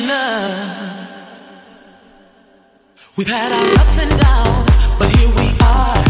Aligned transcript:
love. 0.00 0.82
We've 3.16 3.28
had 3.28 3.52
our 3.52 3.80
ups 3.80 3.98
and 3.98 4.10
downs, 4.20 4.74
but 4.98 5.08
here 5.16 5.28
we 5.36 5.48
are, 5.62 6.02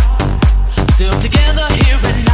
still 0.94 1.18
together 1.20 1.66
here 1.74 1.98
and 2.04 2.24
now. 2.26 2.31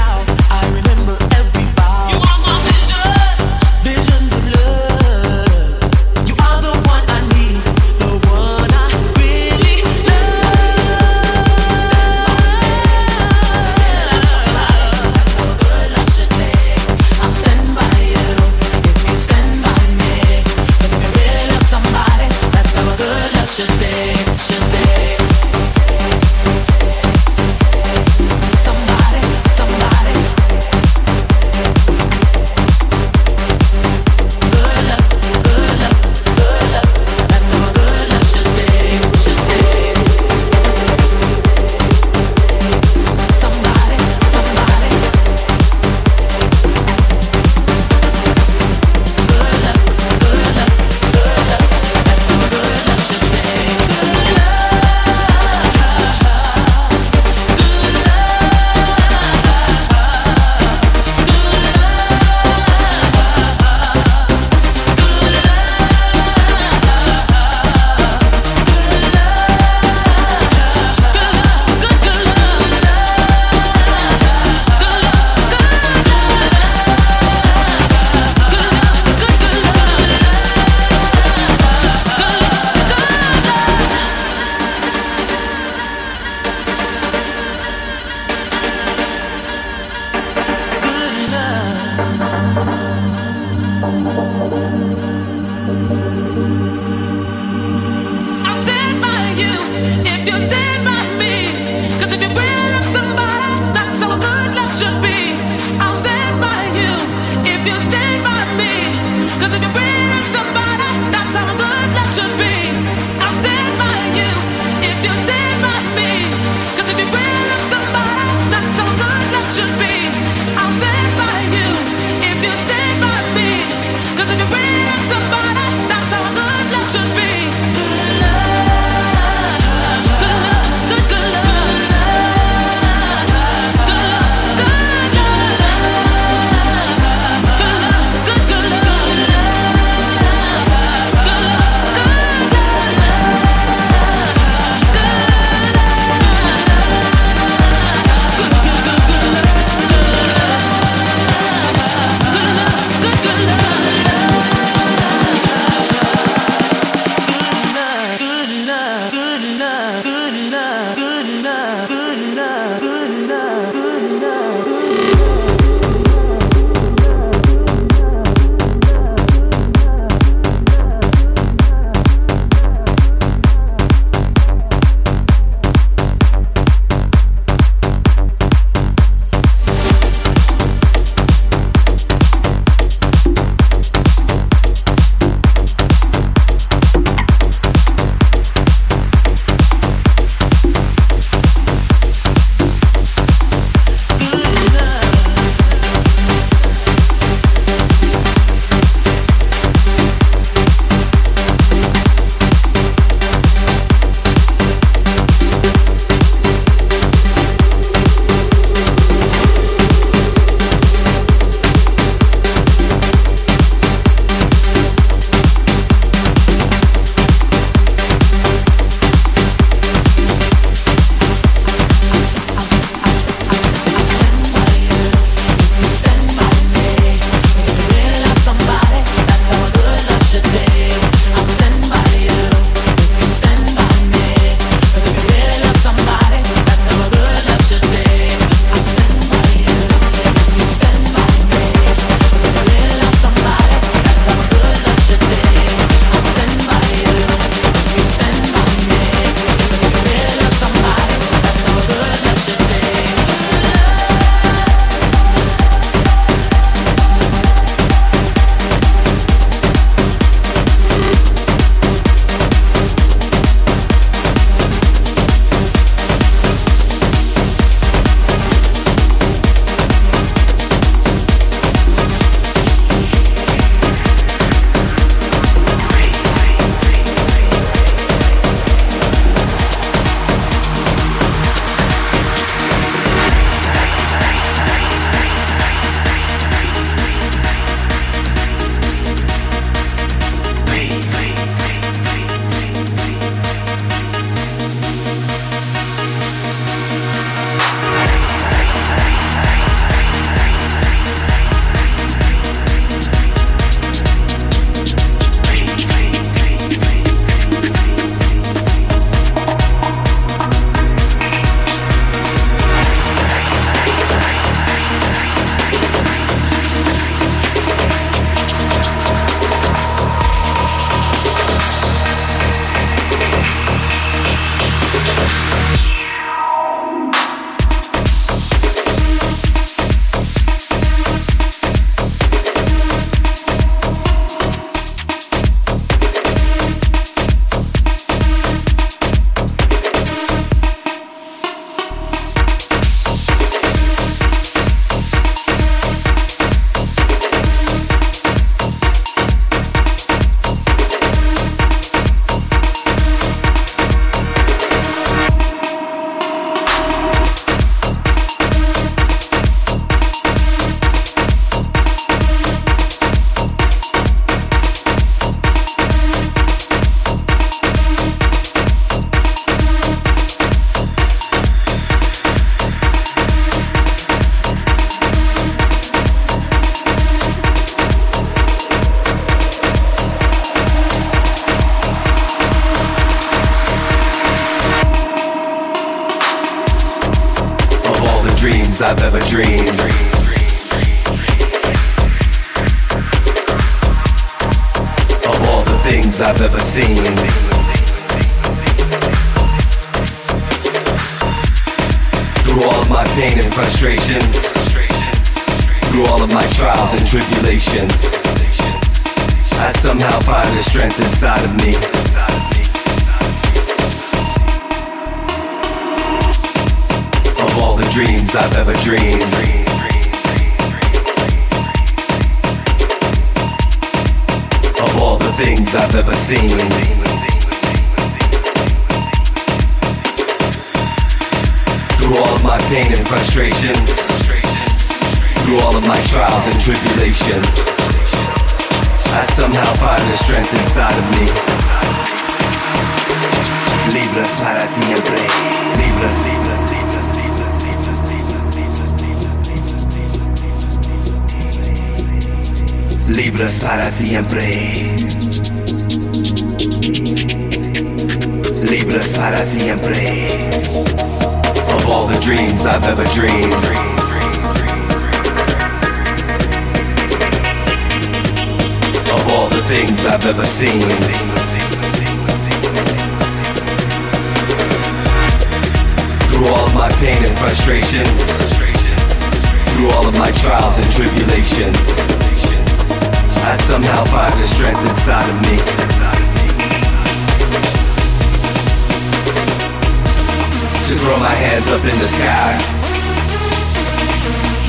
in 491.88 491.98
the 492.00 492.08
sky. 492.08 492.52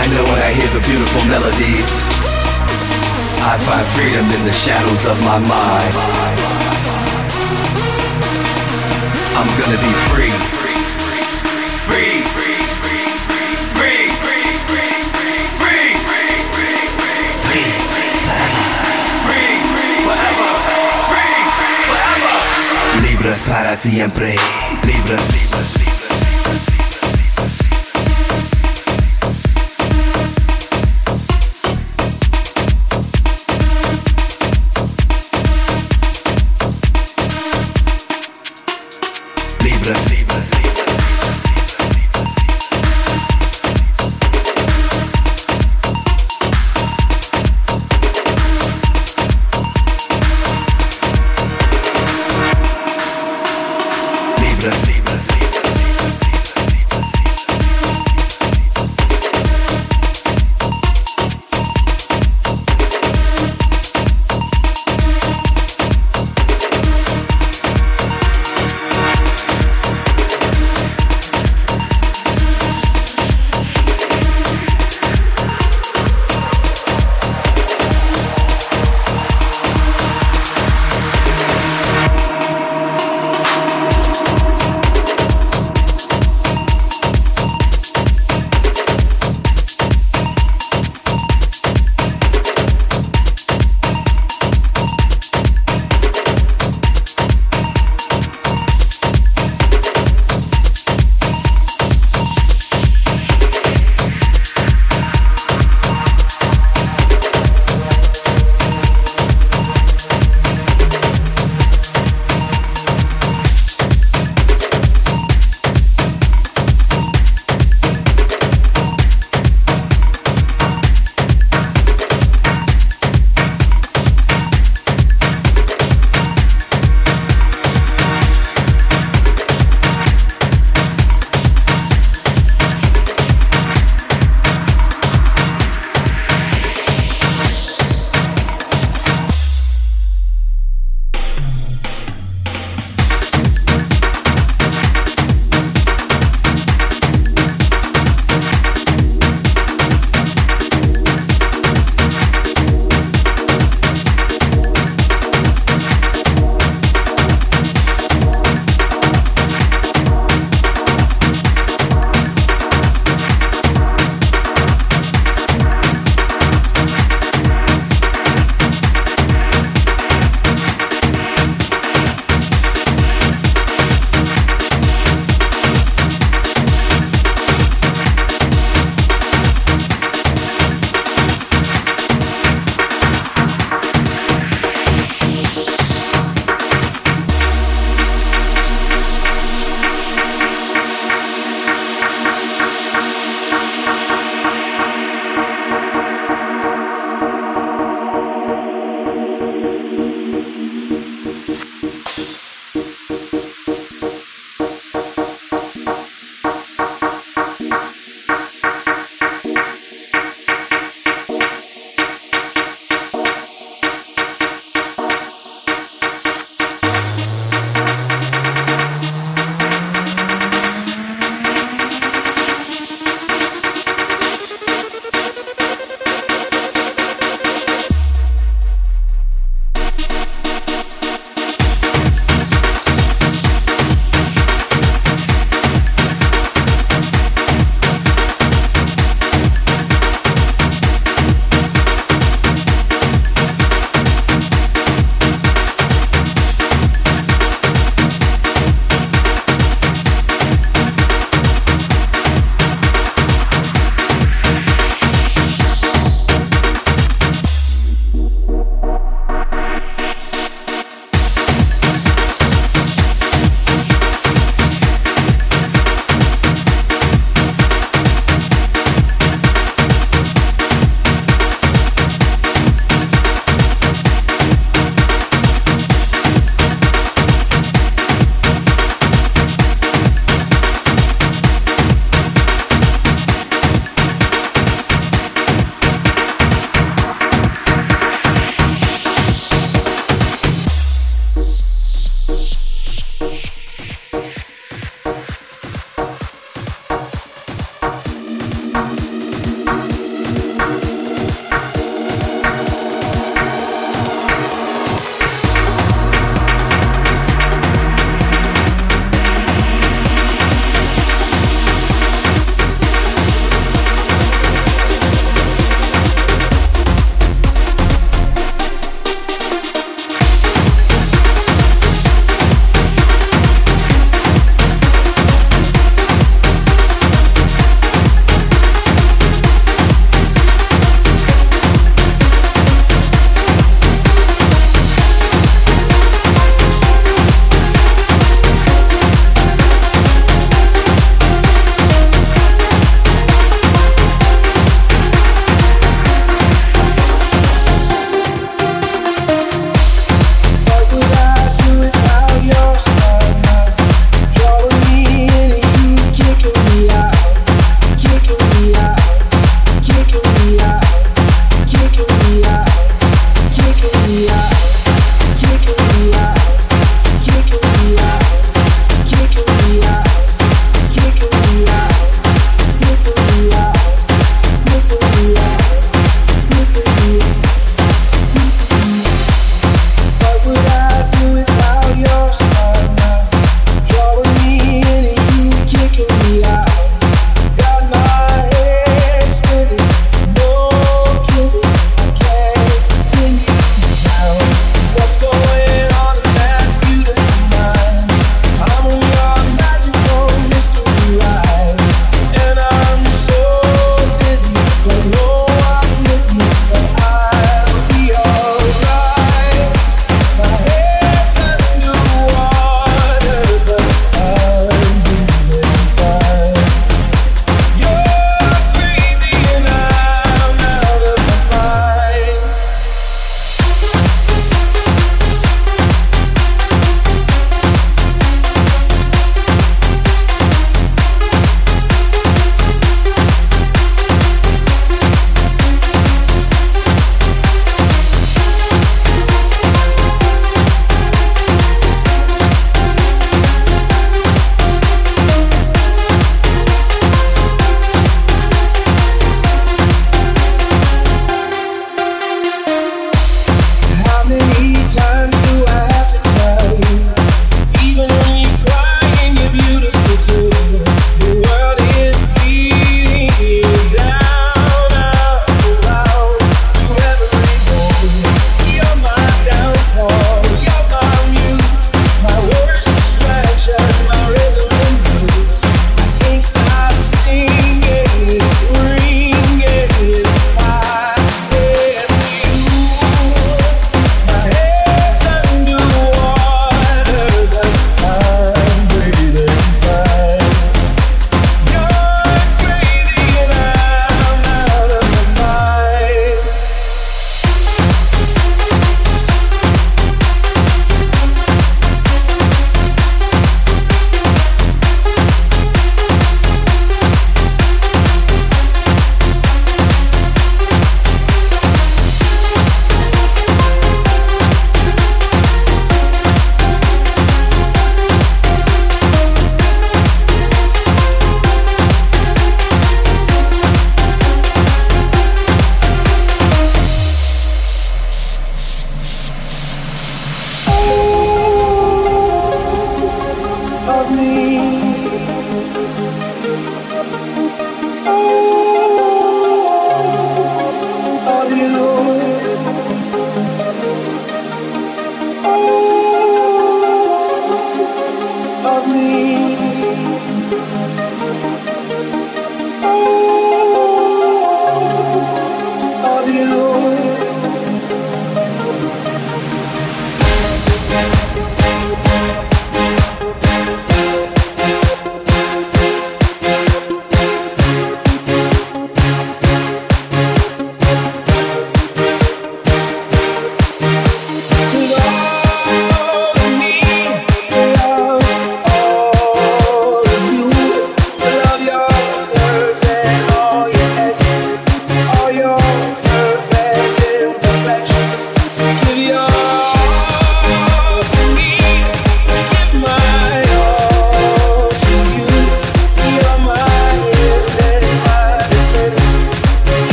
I 0.00 0.04
know 0.12 0.24
when 0.24 0.40
I 0.40 0.52
hear 0.56 0.70
the 0.72 0.80
beautiful 0.80 1.24
melodies, 1.28 1.92
I 3.44 3.60
find 3.60 3.86
freedom 3.92 4.24
in 4.32 4.42
the 4.48 4.52
shadows 4.52 5.04
of 5.04 5.20
my 5.20 5.38
mind. 5.38 5.92
I'm 9.36 9.50
gonna 9.60 9.76
be 9.76 9.92
free. 10.08 10.32
Free. 10.56 10.80
free, 11.88 12.24
free, 12.32 12.64
free, 12.80 13.12
free, 13.76 14.08
free, 14.16 14.56
free, 14.62 14.92
free, 14.92 15.28
free, 19.26 20.00
forever, 20.06 20.52
free, 23.04 23.44
para 23.44 23.76
siempre, 23.76 24.36
libres, 24.86 25.22
libres, 25.34 25.76
libres. 25.76 25.91